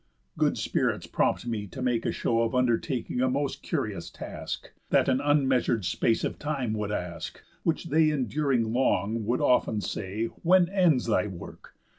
[0.35, 5.07] Good spirits prompted me to make a show Of undertaking a most curious task, That
[5.07, 10.67] an unmeasur'd space of time would ask; Which they enduring long would often say, When
[10.69, 11.75] ends thy work?